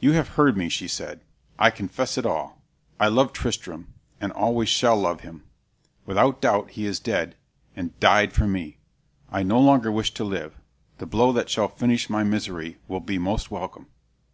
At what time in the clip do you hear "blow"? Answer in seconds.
11.06-11.34